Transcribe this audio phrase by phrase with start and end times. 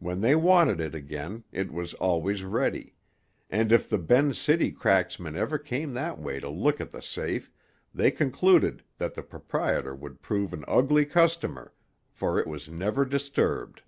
[0.00, 2.94] When they wanted it again, it was always ready;
[3.48, 7.50] and if the Ben's City cracksmen ever came that way to look at the safe,
[7.94, 11.72] they concluded that the proprietor would prove an ugly customer,
[12.10, 13.80] for it was never disturbed.